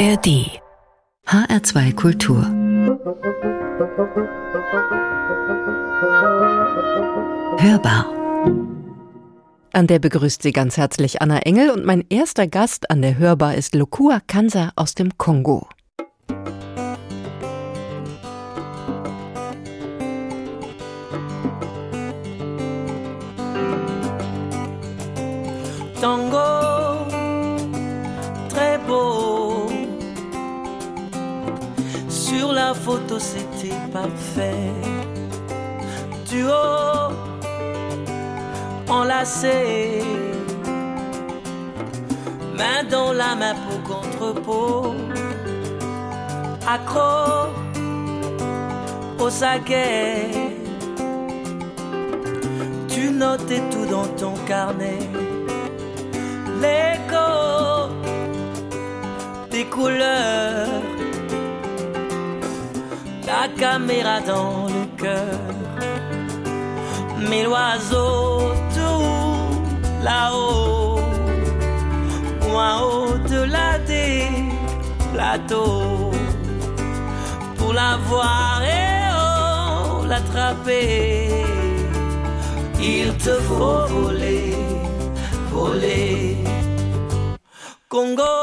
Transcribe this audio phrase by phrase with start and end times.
[0.00, 0.48] ARD
[1.26, 2.42] HR2 Kultur.
[7.58, 8.06] Hörbar.
[9.74, 13.56] An der begrüßt Sie ganz herzlich Anna Engel und mein erster Gast an der Hörbar
[13.56, 15.68] ist Lokua Kansa aus dem Kongo.
[32.70, 34.72] La photo, c'était parfait.
[36.28, 37.10] Du haut,
[38.88, 40.02] enlacé.
[42.58, 44.94] Main dans la main, peau contre peau.
[46.74, 47.48] Accro
[49.18, 50.30] au saguet.
[52.92, 55.02] Tu notais tout dans ton carnet
[56.62, 57.30] l'écho
[59.50, 60.82] des couleurs,
[63.30, 65.38] la caméra dans le cœur,
[67.28, 68.18] mais l'oiseau
[68.76, 71.00] tout là-haut,
[72.42, 74.22] loin au-delà des
[75.12, 76.10] plateaux,
[77.56, 81.44] pour la voir et oh, l'attraper,
[82.94, 84.54] il te faut voler,
[85.52, 86.36] voler.
[87.88, 88.36] Congo,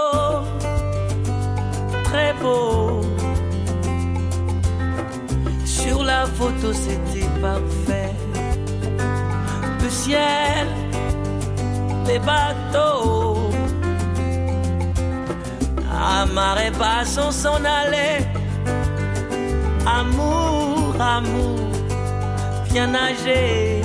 [2.07, 2.96] très beau.
[6.37, 8.13] Photo, c'était parfait.
[9.83, 10.67] Le ciel,
[12.07, 13.35] les bateaux.
[16.79, 18.27] Basse, on s'en allait.
[19.85, 21.59] Amour, amour,
[22.69, 23.81] viens nager.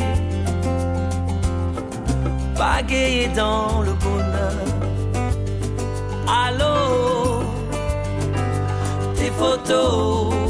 [2.57, 4.73] Pagayer dans le bonheur
[6.33, 7.43] allô,
[9.15, 10.42] tes photos,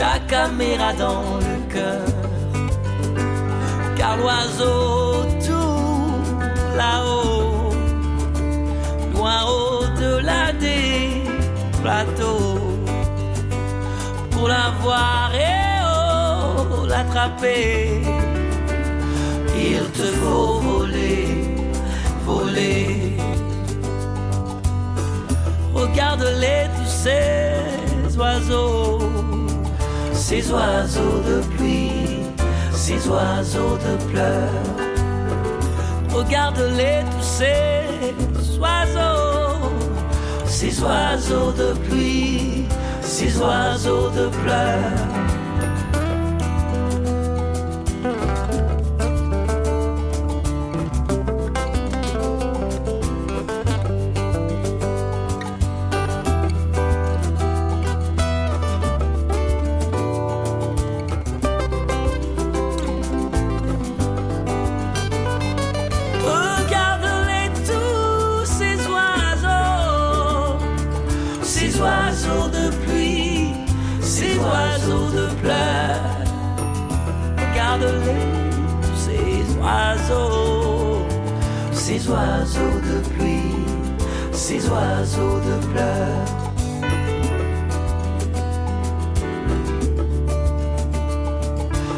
[0.00, 2.06] ta caméra dans le cœur,
[3.98, 6.22] car l'oiseau tout
[6.80, 7.74] là-haut,
[9.14, 11.22] loin au-delà des
[11.82, 12.60] plateaux,
[14.30, 18.00] pour la voir et oh, l'attraper,
[19.68, 21.26] il te faut voler,
[22.24, 23.18] voler.
[25.74, 28.98] Regarde-les tous ces oiseaux,
[30.30, 32.22] ces oiseaux de pluie,
[32.70, 34.64] ces oiseaux de pleurs.
[36.14, 38.14] Regarde-les tous ces
[38.60, 39.72] oiseaux,
[40.44, 42.64] ces oiseaux de pluie,
[43.02, 45.09] ces oiseaux de pleurs.
[78.96, 81.06] Ces oiseaux,
[81.70, 83.64] ces oiseaux de pluie,
[84.32, 86.26] ces oiseaux de pleurs.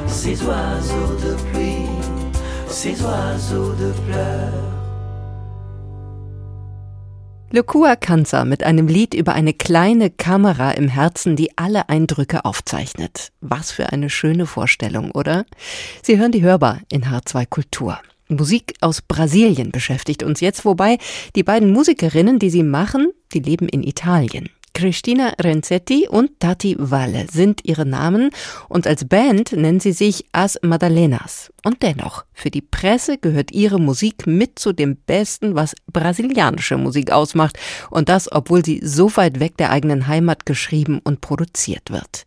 [0.06, 1.88] Ces oiseaux de pluie,
[2.68, 4.81] ces oiseaux de pleurs.
[7.54, 13.28] Lokua Kansa mit einem Lied über eine kleine Kamera im Herzen, die alle Eindrücke aufzeichnet.
[13.42, 15.44] Was für eine schöne Vorstellung, oder?
[16.02, 18.00] Sie hören die Hörbar in H2 Kultur.
[18.28, 20.96] Musik aus Brasilien beschäftigt uns jetzt, wobei
[21.36, 24.48] die beiden Musikerinnen, die sie machen, die leben in Italien.
[24.74, 28.30] Cristina Renzetti und Tati Valle sind ihre Namen
[28.68, 31.52] und als Band nennen sie sich As Madalenas.
[31.64, 37.10] Und dennoch, für die Presse gehört ihre Musik mit zu dem Besten, was brasilianische Musik
[37.10, 37.58] ausmacht.
[37.90, 42.24] Und das, obwohl sie so weit weg der eigenen Heimat geschrieben und produziert wird.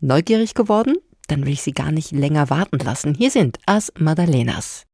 [0.00, 0.96] Neugierig geworden?
[1.28, 3.14] Dann will ich Sie gar nicht länger warten lassen.
[3.14, 4.84] Hier sind As Madalenas.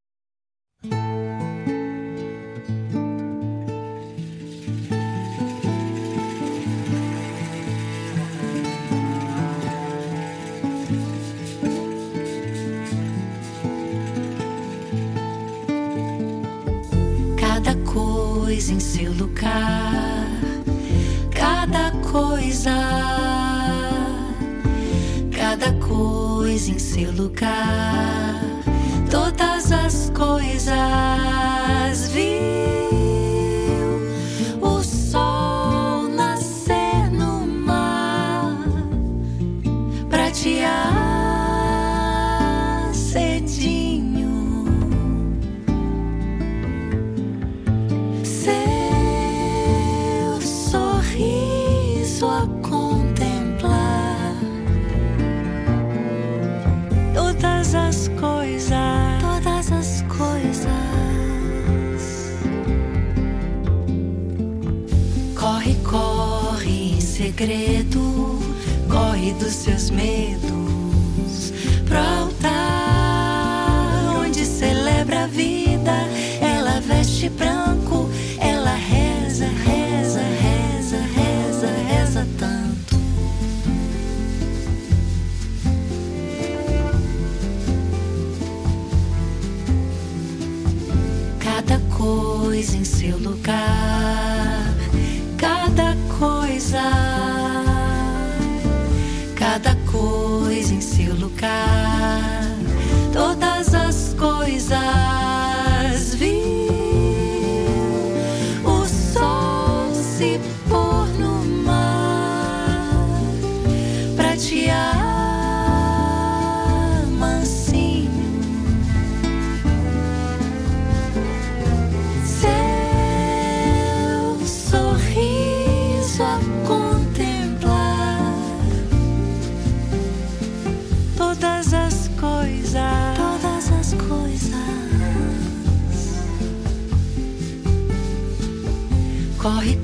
[18.69, 20.27] em seu lugar,
[21.31, 22.77] cada coisa,
[25.35, 28.43] cada coisa em seu lugar,
[29.11, 30.77] todas as coisas
[32.13, 32.31] viu
[34.61, 38.59] o sol nascer no mar
[40.11, 41.00] prateado.
[67.31, 68.41] Segredo,
[68.89, 70.40] corre dos seus medos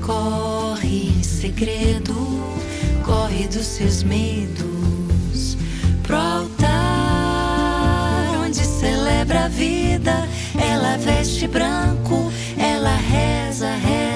[0.07, 2.15] Corre, em segredo,
[3.03, 5.57] corre dos seus medos
[6.01, 6.71] pro altar
[8.41, 10.25] onde celebra a vida.
[10.57, 14.06] Ela veste branco, ela reza, reza,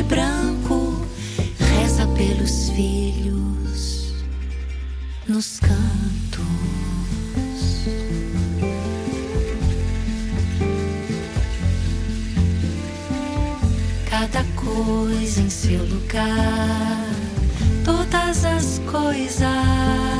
[0.00, 1.06] Veste branco,
[1.58, 4.14] reza pelos filhos
[5.28, 6.46] nos cantos.
[14.08, 17.06] Cada coisa em seu lugar,
[17.84, 20.19] todas as coisas.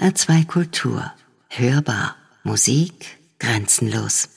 [0.00, 1.12] HR2 Kultur.
[1.48, 2.14] Hörbar.
[2.44, 4.28] Musik grenzenlos.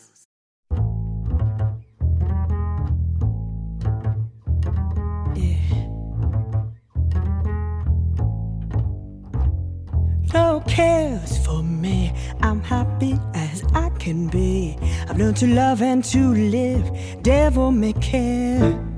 [10.33, 12.11] No cares for me.
[12.41, 14.77] I'm happy as I can be.
[15.07, 16.89] I've learned to love and to live.
[17.21, 18.90] Devil may care.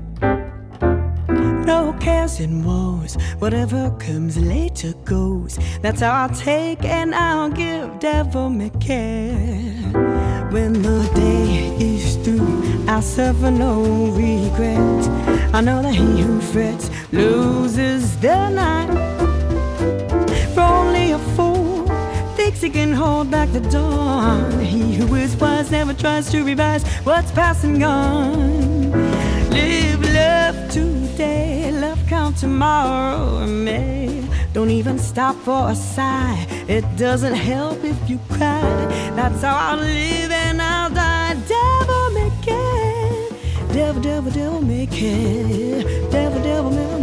[2.24, 3.16] Cares and woes.
[3.38, 5.58] Whatever comes later goes.
[5.82, 7.98] That's how I'll take and I'll give.
[7.98, 9.36] Devil may care.
[10.50, 13.82] When the day is through, I'll suffer no
[14.12, 15.04] regret.
[15.52, 18.90] I know that he who frets loses the night
[20.54, 21.86] For only a fool
[22.36, 24.60] thinks he can hold back the dawn.
[24.60, 28.92] He who is wise never tries to revise what's past and gone.
[29.50, 30.93] Live love count
[32.38, 34.22] tomorrow May.
[34.52, 36.46] Don't even stop for a sigh.
[36.68, 38.60] It doesn't help if you cry.
[39.16, 41.34] That's how I'll live and I'll die.
[41.48, 43.72] Devil make it.
[43.72, 46.10] Devil, devil, devil make it.
[46.10, 46.94] Devil, devil, devil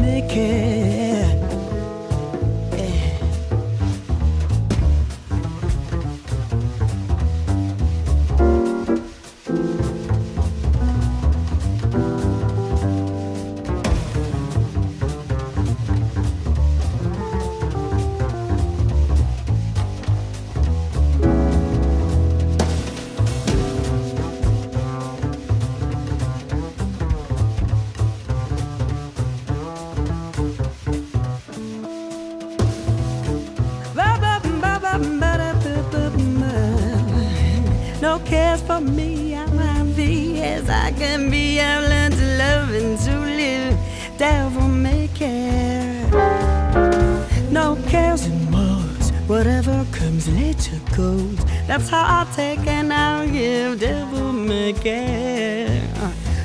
[49.32, 51.68] make it.
[51.68, 55.80] That's how I'll take and I'll give devil may care.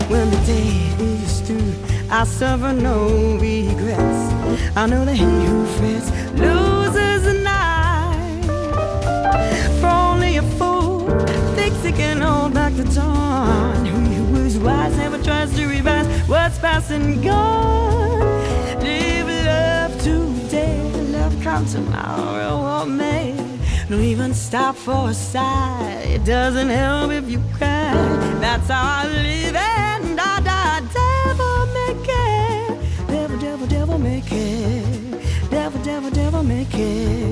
[0.08, 0.70] When the day
[1.04, 1.74] is through,
[2.10, 4.20] I suffer no regrets.
[4.76, 8.44] I know that he who frets loses the night.
[9.80, 11.08] For only a fool
[11.56, 13.84] thinks he can hold back the dawn.
[13.84, 18.35] He who is wise never tries to revise what's past and gone.
[21.46, 23.32] Comes tomorrow or may.
[23.88, 26.02] Don't even stop for a sigh.
[26.14, 27.94] It doesn't help if you cry.
[28.40, 30.80] That's how I live and I die.
[31.00, 33.06] Devil make it.
[33.06, 35.48] Devil, devil, devil make it.
[35.48, 37.25] Devil, devil, devil make it.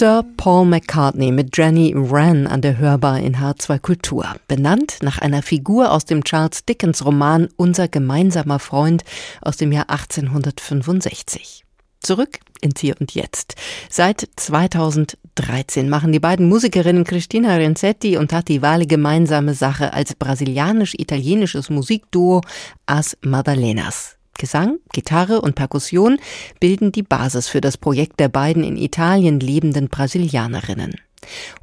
[0.00, 4.24] Sir Paul McCartney mit Jenny Wren an der Hörbar in H2 Kultur.
[4.48, 9.04] Benannt nach einer Figur aus dem Charles Dickens Roman Unser gemeinsamer Freund
[9.42, 11.66] aus dem Jahr 1865.
[12.00, 13.56] Zurück ins Hier und Jetzt.
[13.90, 21.68] Seit 2013 machen die beiden Musikerinnen Cristina Renzetti und Tati Vale gemeinsame Sache als brasilianisch-italienisches
[21.68, 22.40] Musikduo
[22.86, 24.16] As Madalenas.
[24.40, 26.18] Gesang, Gitarre und Perkussion
[26.60, 30.94] bilden die Basis für das Projekt der beiden in Italien lebenden Brasilianerinnen.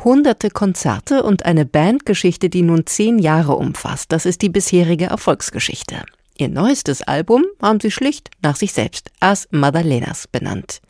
[0.04, 6.04] Hunderte Konzerte und eine Bandgeschichte, die nun zehn Jahre umfasst, das ist die bisherige Erfolgsgeschichte.
[6.38, 10.82] Ihr neuestes Album haben sie schlicht nach sich selbst, As Madalenas, benannt.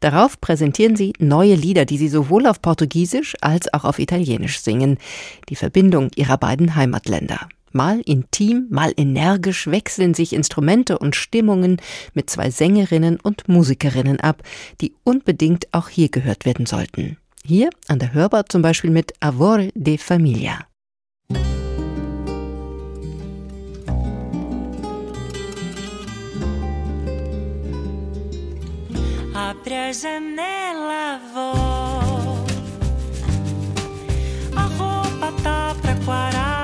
[0.00, 4.98] Darauf präsentieren sie neue Lieder, die sie sowohl auf Portugiesisch als auch auf Italienisch singen.
[5.48, 7.48] Die Verbindung ihrer beiden Heimatländer.
[7.76, 11.76] Mal intim, mal energisch wechseln sich Instrumente und Stimmungen
[12.14, 14.42] mit zwei Sängerinnen und Musikerinnen ab,
[14.80, 17.18] die unbedingt auch hier gehört werden sollten.
[17.44, 20.66] Hier an der Hörbar zum Beispiel mit Avor de Familia.
[29.34, 31.52] Abre a janela, vó.
[34.56, 36.55] A roupa tá pra quarar.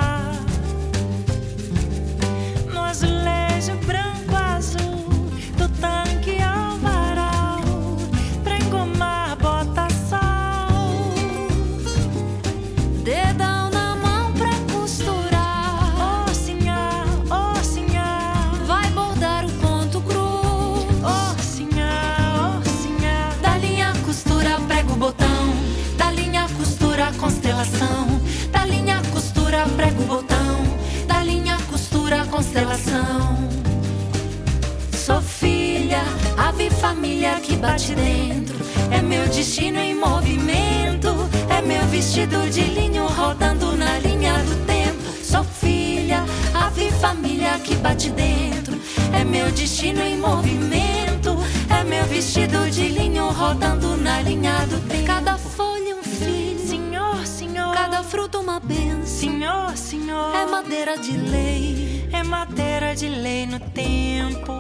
[61.13, 62.09] De lei.
[62.13, 64.53] é matéria de lei no tempo.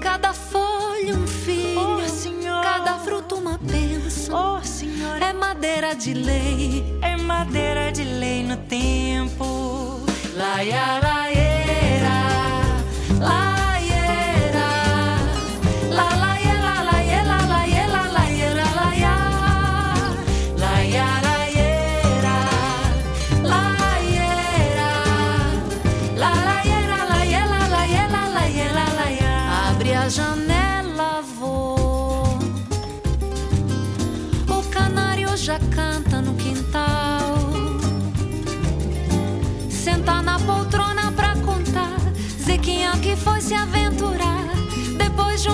[0.00, 1.80] Cada folha um filho.
[1.80, 4.56] Oh, Senhor, Cada fruto uma bênção.
[4.58, 6.75] oh, Senhor, É madeira de lei.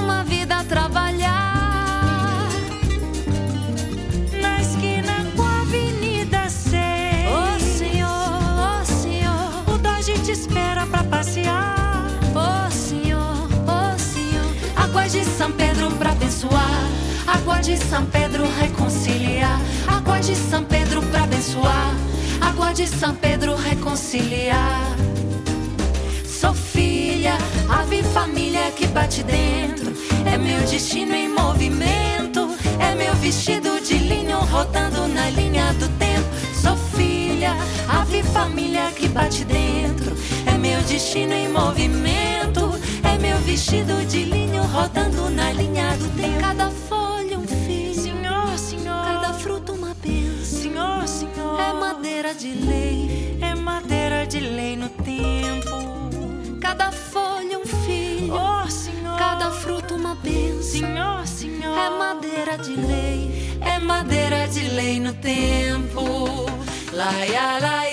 [0.02, 2.48] Uma vida a trabalhar.
[4.40, 6.76] Na esquina com a Avenida C.
[7.28, 12.06] Ô Senhor, ô Senhor, O Dodge te espera pra passear.
[12.34, 14.52] ô Senhor, ô Senhor.
[14.76, 16.82] Águas de São Pedro pra abençoar.
[17.26, 19.60] Água de São Pedro reconciliar.
[19.86, 21.94] Água de São Pedro pra abençoar.
[22.40, 25.01] Água de São Pedro reconciliar.
[28.70, 29.92] Que bate dentro.
[30.26, 32.48] É meu destino em movimento.
[32.78, 36.28] É meu vestido de linho rodando na linha do tempo.
[36.60, 37.54] Sou filha,
[37.88, 40.16] ave família que bate dentro.
[40.46, 42.70] É meu destino em movimento.
[43.02, 46.40] É meu vestido de linho rodando na linha do tempo.
[46.40, 47.94] Cada folha um filho.
[47.94, 50.60] Senhor, Senhor, Cada fruto uma bênção.
[50.62, 53.38] Senhor, Senhor, É madeira de lei.
[53.40, 56.58] é matéria de lei no tempo.
[56.60, 57.41] Cada folha
[58.32, 60.62] Oh, Senhor, Cada fruto uma bênção.
[60.62, 66.46] Senhor, Senhor, É madeira de lei, é madeira de lei no tempo.
[66.92, 67.91] Laia, laieira,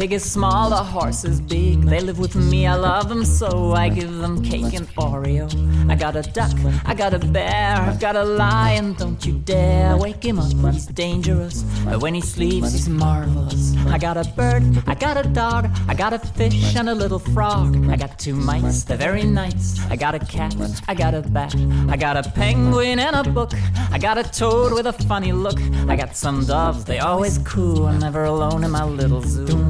[0.00, 0.10] pig.
[0.10, 1.82] Is small, the horse is big.
[1.82, 3.72] They live with me, I love them so.
[3.72, 5.46] I give them cake and Oreo.
[5.88, 8.94] I got a duck, I got a bear, I've got a lion.
[8.94, 11.62] Don't you dare wake him up, he's dangerous.
[11.84, 13.76] But when he sleeps, he's marvelous.
[13.86, 17.20] I got a bird, I got a dog, I got a fish and a little
[17.20, 17.76] frog.
[17.88, 19.78] I got two mice, they're very nice.
[19.90, 20.56] I got a cat,
[20.88, 21.54] I got a bat,
[21.88, 23.52] I got a penguin and a book.
[23.92, 25.60] I got a toad with a funny look.
[25.88, 27.86] I got some doves, they always coo.
[27.86, 29.69] I'm never alone in my little zoo.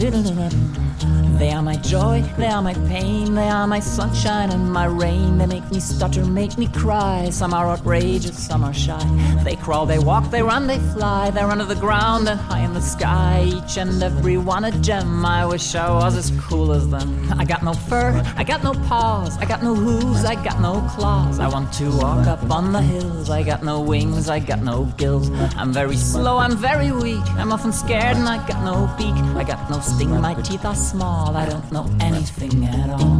[0.00, 5.36] They are my joy, they are my pain, they are my sunshine and my rain.
[5.36, 7.28] They make me stutter, make me cry.
[7.28, 9.02] Some are outrageous, some are shy.
[9.44, 11.30] They crawl, they walk, they run, they fly.
[11.30, 13.44] They're under the ground and high in the sky.
[13.46, 15.24] Each and every one a gem.
[15.24, 17.30] I wish I was as cool as them.
[17.38, 20.80] I got no fur, I got no paws, I got no hooves, I got no
[20.94, 21.40] claws.
[21.40, 23.28] I want to walk up on the hills.
[23.28, 25.30] I got no wings, I got no gills.
[25.56, 27.24] I'm very slow, I'm very weak.
[27.36, 29.14] I'm often scared and I got no beak.
[29.36, 31.36] I got no my teeth are small.
[31.36, 33.10] I don't know anything at all.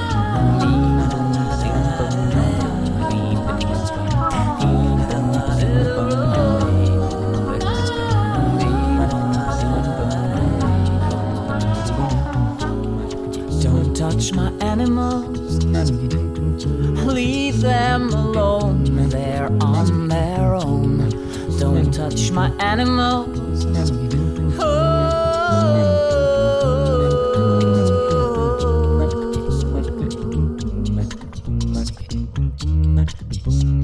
[14.32, 15.64] My animals.
[17.04, 19.08] Leave them alone.
[19.08, 21.10] They're on their own.
[21.58, 23.39] Don't touch my animals.
[33.00, 33.08] Bum
[33.44, 33.80] bum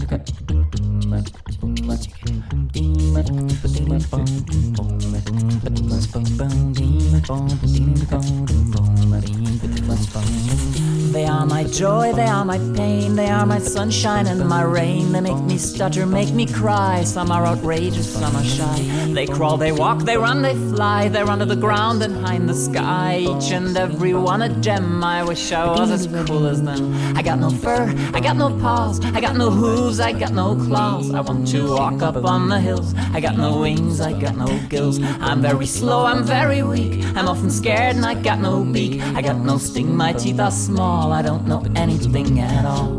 [10.13, 10.76] bum
[11.17, 15.13] they are my joy, they are my pain, they are my sunshine and my rain.
[15.13, 17.05] They make me stutter, make me cry.
[17.05, 18.83] Some are outrageous, some are shy.
[19.15, 21.09] They crawl, they walk, they run, they fly.
[21.09, 23.21] They're under the ground and high in the sky.
[23.21, 25.03] Each and every one a gem.
[25.03, 26.95] I wish I was as cool as them.
[27.17, 30.55] I got no fur, I got no paws, I got no hooves, I got no
[30.55, 31.15] claws.
[31.15, 32.95] I want to walk up on the hills.
[33.15, 35.01] I got no wings, I got no gills.
[35.03, 37.07] I'm very slow, I'm very weak.
[37.17, 39.01] I'm often scared and I got no beak.
[39.01, 41.06] I got no sting, my teeth are small.
[41.13, 42.97] I don't know anything at all.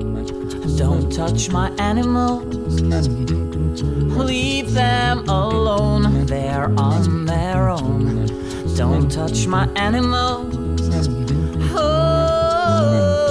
[0.78, 2.82] Don't touch my animals.
[4.18, 6.26] Leave them alone.
[6.26, 8.26] They're on their own.
[8.76, 10.56] Don't touch my animals.
[11.76, 13.27] Oh.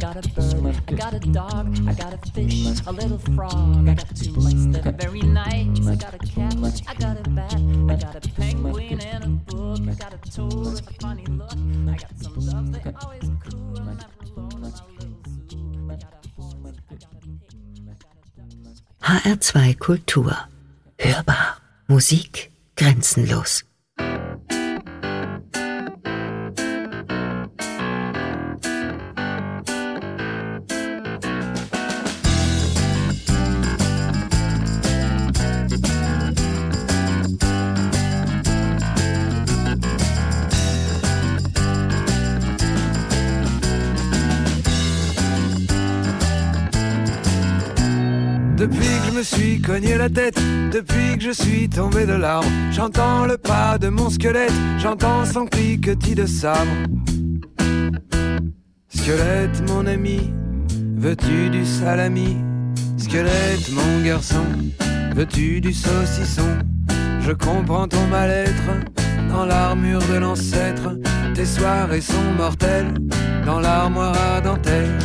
[0.00, 3.86] Got a bird, I got a dog, I got a fish, a little frog.
[3.88, 5.86] I got two mice that are very nice.
[5.86, 6.56] I got a cat,
[6.88, 9.80] I got a bat, I got a penguin and a book.
[9.80, 11.52] I got a toad with a funny look.
[11.52, 13.78] I got some doves, they're always cool.
[13.78, 15.88] I'm never alone in my little zoo.
[15.90, 16.54] I got a horse,
[16.90, 19.52] I got a pig, I got a duck.
[19.52, 20.48] HR2 Kultur.
[20.98, 21.60] Hörbar.
[21.88, 23.64] Musik grenzenlos.
[48.60, 50.38] Depuis que je me suis cogné la tête,
[50.70, 55.46] depuis que je suis tombé de l'arbre, j'entends le pas de mon squelette, j'entends son
[55.46, 56.70] cliquetis de sabre.
[58.90, 60.30] Squelette, mon ami,
[60.94, 62.36] veux-tu du salami?
[62.98, 64.44] Squelette, mon garçon,
[65.14, 66.58] veux-tu du saucisson?
[67.22, 68.72] Je comprends ton mal-être
[69.30, 70.98] dans l'armure de l'ancêtre,
[71.32, 72.92] tes soirées sont mortelles
[73.46, 74.98] dans l'armoire à dentelle.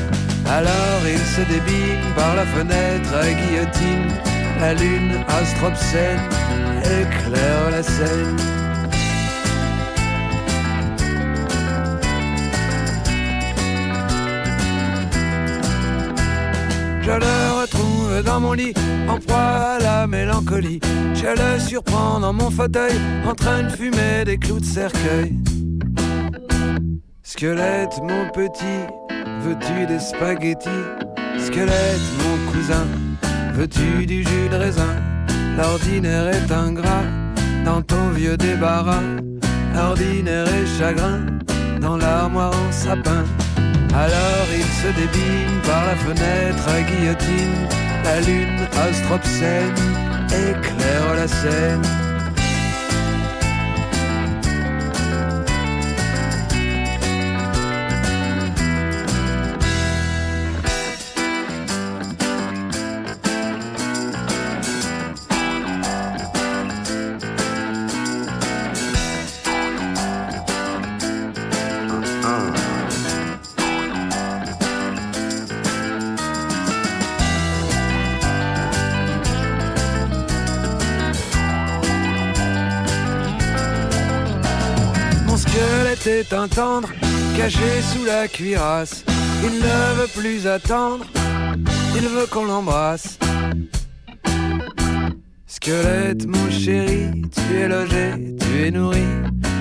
[0.48, 4.12] Alors il se débine par la fenêtre à guillotine,
[4.60, 6.20] la lune astropsène
[6.84, 8.38] éclaire la scène.
[17.02, 17.36] Je le
[18.24, 18.74] dans mon lit,
[19.08, 20.80] en proie à la mélancolie.
[21.14, 22.94] Je le surprends dans mon fauteuil,
[23.28, 25.38] en train de fumer des clous de cercueil.
[27.24, 28.86] Squelette, mon petit,
[29.46, 30.84] veux-tu des spaghettis
[31.38, 32.88] Squelette, mon cousin,
[33.54, 34.96] veux-tu du jus de raisin?
[35.58, 37.06] L'ordinaire est ingrat
[37.64, 39.04] dans ton vieux débarras.
[39.78, 41.20] Ordinaire et chagrin
[41.80, 43.24] dans l'armoire en sapin.
[43.94, 47.60] Alors il se débine par la fenêtre à guillotine.
[48.04, 49.76] La lune astropsène
[50.32, 52.05] éclaire la scène.
[86.08, 86.90] C'est un tendre,
[87.36, 89.04] caché sous la cuirasse.
[89.44, 91.04] Il ne veut plus attendre,
[91.96, 93.18] il veut qu'on l'embrasse.
[95.48, 99.02] Squelette, mon chéri, tu es logé, tu es nourri.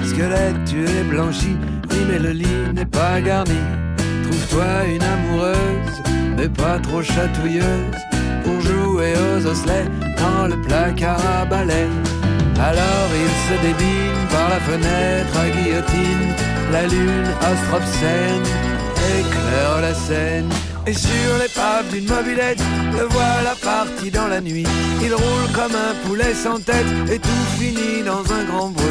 [0.07, 1.57] Squelette, tu es blanchi,
[1.91, 3.63] oui, mais le lit n'est pas garni.
[4.25, 6.03] Trouve-toi une amoureuse,
[6.37, 7.97] mais pas trop chatouilleuse,
[8.45, 9.89] pour jouer aux osselets
[10.19, 11.47] dans le placard à.
[12.59, 16.35] Alors il se débine par la fenêtre à guillotine,
[16.73, 18.45] la lune astropsène
[19.19, 20.51] éclaire la scène.
[20.87, 24.67] Et sur l'épave d'une mobilette, le voilà parti dans la nuit.
[25.03, 28.85] Il roule comme un poulet sans tête et tout finit dans un grand bruit.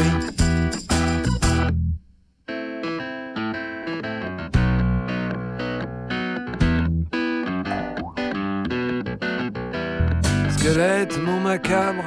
[10.57, 12.03] Squelette, mon macabre,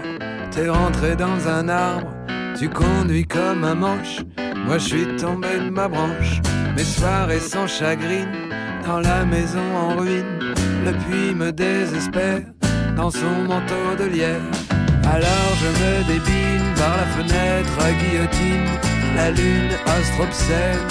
[0.57, 2.09] T'es rentré dans un arbre,
[2.59, 4.21] tu conduis comme un manche.
[4.65, 6.41] Moi je suis tombé de ma branche,
[6.75, 8.33] mes soirées sans chagrine,
[8.87, 10.55] dans la maison en ruine.
[10.87, 12.41] Le puits me désespère
[12.97, 14.41] dans son manteau de lierre.
[15.05, 18.79] Alors je me débine par la fenêtre à guillotine.
[19.15, 20.89] La lune astropsène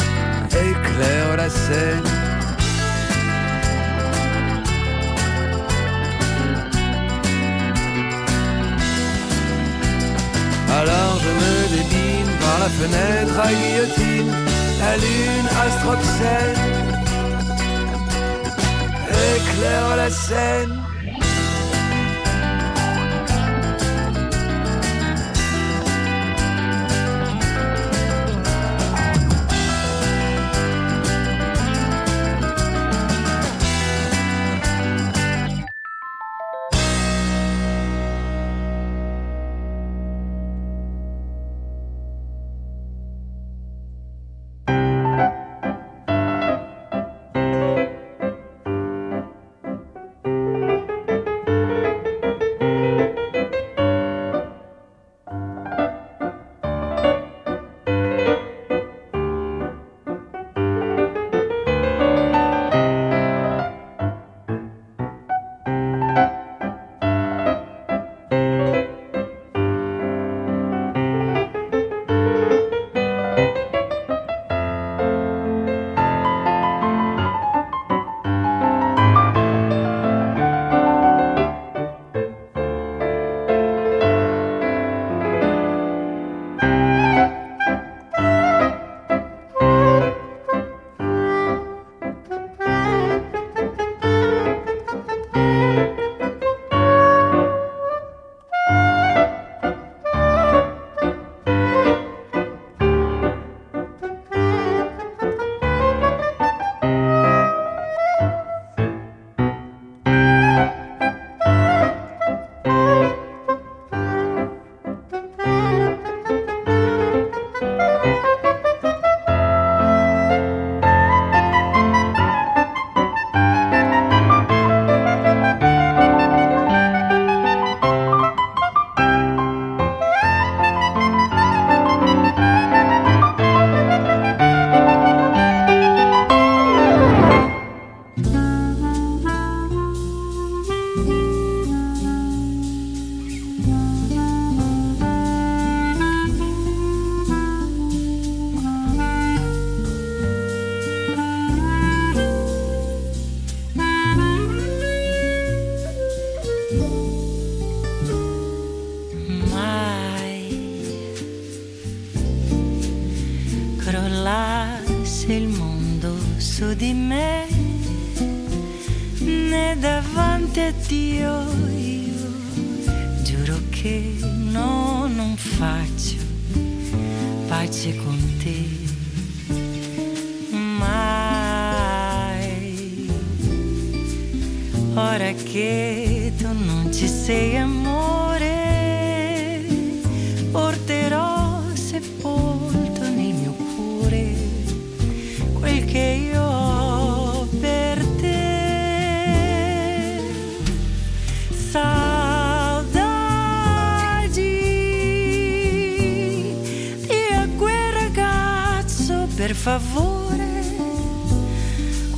[0.51, 2.24] éclaire la scène.
[12.65, 14.31] La fenêtre à guillotine,
[14.79, 16.75] la lune astropsène
[19.35, 20.84] éclaire la scène.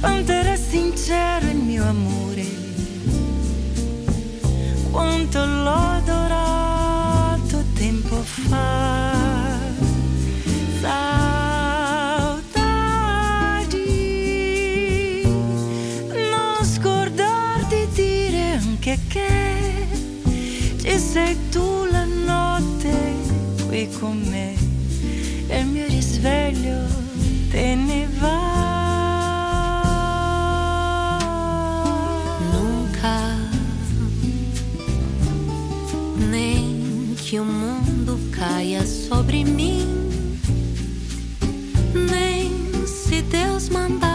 [0.07, 2.45] Quanto era sincero il mio amore,
[4.89, 9.17] quanto l'ho adorato tempo fa.
[21.17, 22.93] sei tu la notte
[23.67, 24.55] qui con me
[25.47, 26.77] e il mio risveglio
[27.49, 27.75] te
[39.07, 39.87] sobre mim,
[41.93, 44.06] nem se Deus mandar,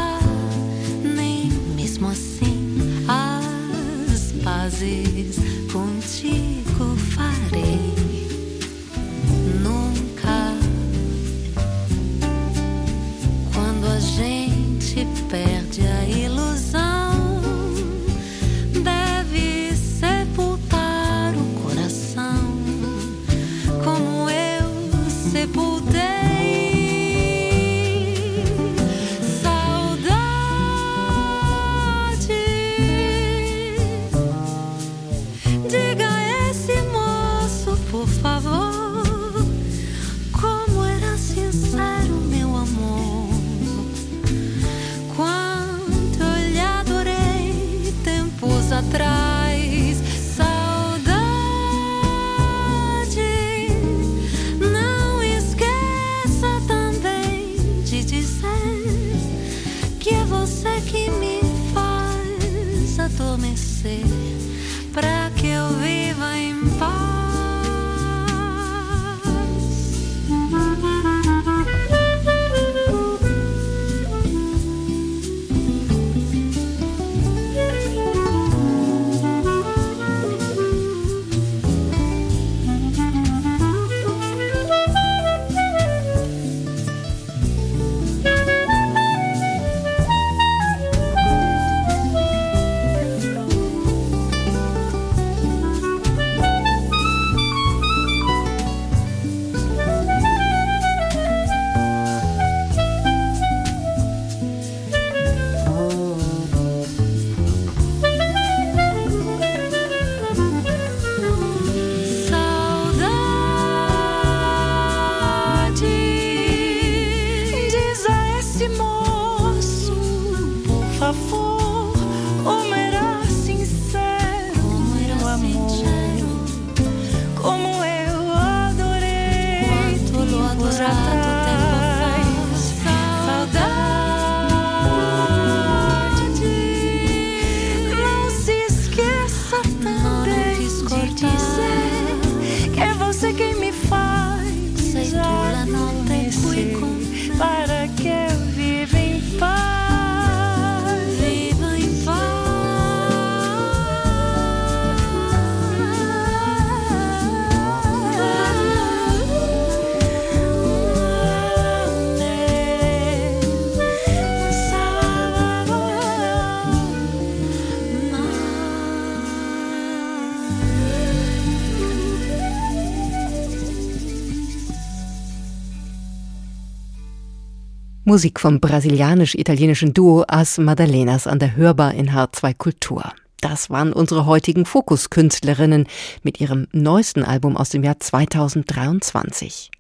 [178.13, 183.11] Musik vom brasilianisch-italienischen Duo As Madalenas an der Hörbar in H2 Kultur.
[183.41, 185.87] Das waren unsere heutigen Fokuskünstlerinnen
[186.23, 189.71] mit ihrem neuesten Album aus dem Jahr 2023.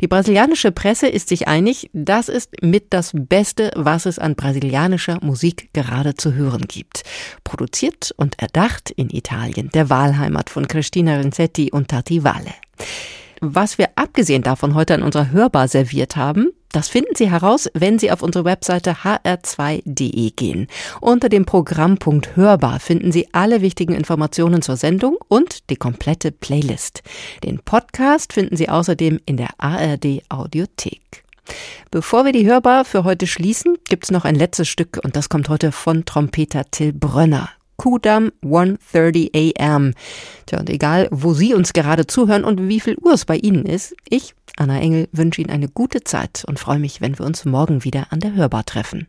[0.00, 5.18] Die brasilianische Presse ist sich einig, das ist mit das Beste, was es an brasilianischer
[5.20, 7.02] Musik gerade zu hören gibt.
[7.44, 12.54] Produziert und erdacht in Italien, der Wahlheimat von Cristina Renzetti und Tati Vale.
[13.44, 17.98] Was wir abgesehen davon heute an unserer Hörbar serviert haben, Das finden Sie heraus, wenn
[17.98, 20.68] Sie auf unsere Webseite hr2.de gehen.
[21.00, 27.02] Unter dem Programmpunkt Hörbar finden Sie alle wichtigen Informationen zur Sendung und die komplette Playlist.
[27.44, 31.24] Den Podcast finden Sie außerdem in der ARD Audiothek.
[31.90, 35.50] Bevor wir die Hörbar für heute schließen, gibt's noch ein letztes Stück und das kommt
[35.50, 37.50] heute von Trompeter Till Brönner.
[37.76, 39.92] Kudam 1.30 am.
[40.46, 43.66] Tja, und egal, wo Sie uns gerade zuhören und wie viel Uhr es bei Ihnen
[43.66, 47.44] ist, ich, Anna Engel, wünsche Ihnen eine gute Zeit und freue mich, wenn wir uns
[47.44, 49.08] morgen wieder an der Hörbar treffen.